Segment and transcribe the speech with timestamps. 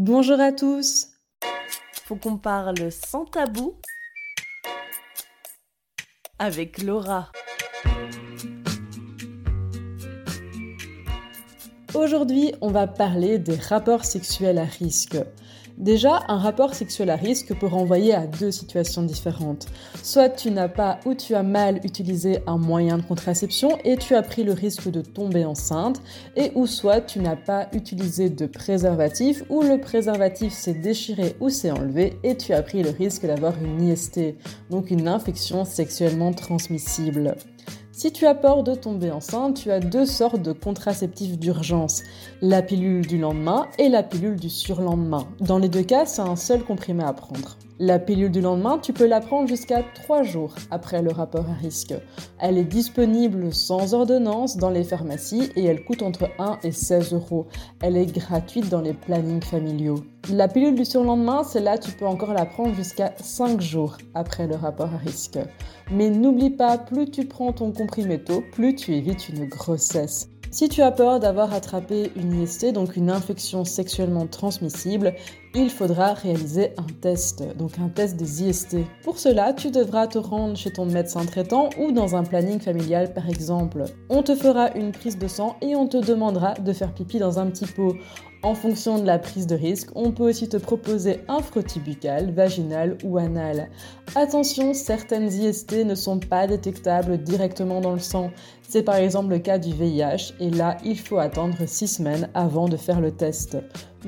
[0.00, 1.08] Bonjour à tous
[2.04, 3.74] Faut qu'on parle sans tabou
[6.38, 7.32] avec Laura.
[11.96, 15.16] Aujourd'hui, on va parler des rapports sexuels à risque.
[15.78, 19.68] Déjà, un rapport sexuel à risque peut renvoyer à deux situations différentes.
[20.02, 24.16] Soit tu n'as pas ou tu as mal utilisé un moyen de contraception et tu
[24.16, 26.02] as pris le risque de tomber enceinte,
[26.34, 31.48] et ou soit tu n'as pas utilisé de préservatif ou le préservatif s'est déchiré ou
[31.48, 34.34] s'est enlevé et tu as pris le risque d'avoir une IST,
[34.70, 37.36] donc une infection sexuellement transmissible.
[37.98, 42.04] Si tu as peur de tomber enceinte, tu as deux sortes de contraceptifs d'urgence,
[42.40, 45.26] la pilule du lendemain et la pilule du surlendemain.
[45.40, 47.58] Dans les deux cas, c'est un seul comprimé à prendre.
[47.80, 51.54] La pilule du lendemain, tu peux la prendre jusqu'à 3 jours après le rapport à
[51.54, 51.94] risque.
[52.40, 57.12] Elle est disponible sans ordonnance dans les pharmacies et elle coûte entre 1 et 16
[57.12, 57.46] euros.
[57.80, 60.02] Elle est gratuite dans les plannings familiaux.
[60.32, 64.56] La pilule du surlendemain, celle-là, tu peux encore la prendre jusqu'à 5 jours après le
[64.56, 65.38] rapport à risque.
[65.92, 70.28] Mais n'oublie pas, plus tu prends ton comprimé tôt, plus tu évites une grossesse.
[70.50, 75.14] Si tu as peur d'avoir attrapé une IST, donc une infection sexuellement transmissible,
[75.54, 78.78] il faudra réaliser un test, donc un test des IST.
[79.02, 83.12] Pour cela, tu devras te rendre chez ton médecin traitant ou dans un planning familial
[83.12, 83.84] par exemple.
[84.08, 87.38] On te fera une prise de sang et on te demandera de faire pipi dans
[87.38, 87.94] un petit pot.
[88.42, 92.30] En fonction de la prise de risque, on peut aussi te proposer un frottis buccal,
[92.30, 93.68] vaginal ou anal.
[94.14, 98.30] Attention, certaines IST ne sont pas détectables directement dans le sang.
[98.62, 102.68] C'est par exemple le cas du VIH et là, il faut attendre 6 semaines avant
[102.68, 103.56] de faire le test.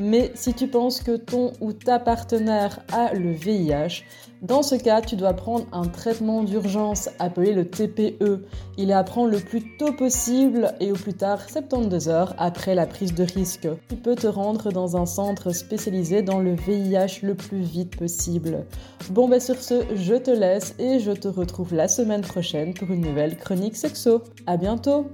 [0.00, 4.02] Mais si tu penses que ton ou ta partenaire a le VIH,
[4.40, 8.46] dans ce cas, tu dois prendre un traitement d'urgence appelé le TPE.
[8.78, 12.74] Il est à prendre le plus tôt possible et au plus tard 72 heures après
[12.74, 13.68] la prise de risque.
[13.90, 18.64] Tu peux te rendre dans un centre spécialisé dans le VIH le plus vite possible.
[19.10, 22.90] Bon bah sur ce, je te laisse et je te retrouve la semaine prochaine pour
[22.90, 24.22] une nouvelle chronique sexo.
[24.46, 25.10] À bientôt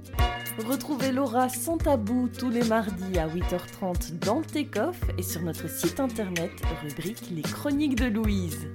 [0.65, 5.69] Retrouvez Laura sans tabou tous les mardis à 8h30 dans le Take-Off et sur notre
[5.69, 6.51] site internet
[6.83, 8.67] rubrique Les Chroniques de Louise.